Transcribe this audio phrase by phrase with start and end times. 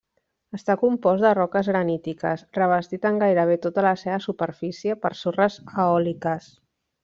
[0.57, 6.53] Està compost de roques granítiques, revestit en gairebé tota la seva superfície per sorres eòliques.